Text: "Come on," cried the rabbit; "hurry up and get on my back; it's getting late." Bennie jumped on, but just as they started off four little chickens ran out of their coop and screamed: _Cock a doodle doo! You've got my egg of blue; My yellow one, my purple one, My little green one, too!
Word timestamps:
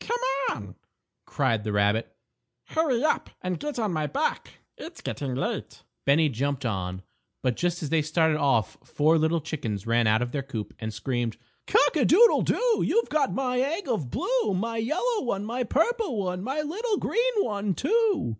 "Come 0.03 0.19
on," 0.49 0.75
cried 1.27 1.63
the 1.63 1.71
rabbit; 1.71 2.15
"hurry 2.69 3.03
up 3.03 3.29
and 3.43 3.59
get 3.59 3.77
on 3.77 3.93
my 3.93 4.07
back; 4.07 4.57
it's 4.75 4.99
getting 4.99 5.35
late." 5.35 5.83
Bennie 6.05 6.27
jumped 6.29 6.65
on, 6.65 7.03
but 7.43 7.55
just 7.55 7.83
as 7.83 7.89
they 7.91 8.01
started 8.01 8.37
off 8.37 8.79
four 8.83 9.19
little 9.19 9.39
chickens 9.39 9.85
ran 9.85 10.07
out 10.07 10.23
of 10.23 10.31
their 10.31 10.41
coop 10.41 10.73
and 10.79 10.91
screamed: 10.91 11.37
_Cock 11.67 12.01
a 12.01 12.03
doodle 12.05 12.41
doo! 12.41 12.81
You've 12.83 13.09
got 13.09 13.31
my 13.35 13.59
egg 13.59 13.87
of 13.87 14.09
blue; 14.09 14.55
My 14.55 14.77
yellow 14.77 15.21
one, 15.21 15.45
my 15.45 15.63
purple 15.63 16.17
one, 16.17 16.41
My 16.43 16.61
little 16.63 16.97
green 16.97 17.33
one, 17.37 17.75
too! 17.75 18.29